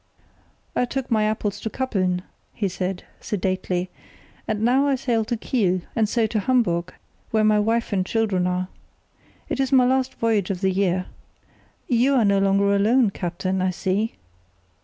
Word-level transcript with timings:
"I 0.75 0.85
took 0.85 1.11
my 1.11 1.25
apples 1.25 1.59
to 1.59 1.69
Kappeln," 1.69 2.23
he 2.55 2.67
said, 2.67 3.03
sedately, 3.19 3.91
"and 4.47 4.61
now 4.63 4.87
I 4.87 4.95
sail 4.95 5.23
to 5.25 5.37
Kiel, 5.37 5.81
and 5.95 6.09
so 6.09 6.25
to 6.25 6.39
Hamburg, 6.39 6.95
where 7.29 7.43
my 7.43 7.59
wife 7.59 7.93
and 7.93 8.03
children 8.03 8.47
are. 8.47 8.67
It 9.47 9.59
is 9.59 9.71
my 9.71 9.85
last 9.85 10.15
voyage 10.15 10.49
of 10.49 10.61
the 10.61 10.71
year. 10.71 11.05
You 11.87 12.15
are 12.15 12.25
no 12.25 12.39
longer 12.39 12.75
alone, 12.75 13.11
captain, 13.11 13.61
I 13.61 13.69
see." 13.69 14.15